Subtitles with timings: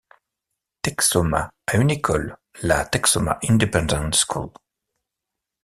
[0.81, 4.49] Texhoma a une école, la Texhoma Independent School.